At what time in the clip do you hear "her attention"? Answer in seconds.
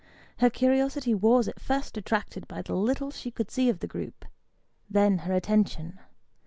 5.19-5.99